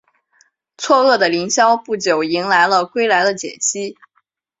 [0.79, 3.95] 错愕的林萧不久迎来了归来的简溪。